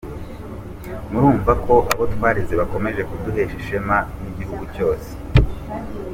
Murumva 1.11 1.51
ko 1.65 1.73
abo 1.91 2.03
twareze 2.13 2.53
bakomeje 2.61 3.01
kuduhesha 3.09 3.55
ishema 3.61 3.97
n’igihugu 4.21 4.63
cyose. 4.75 5.09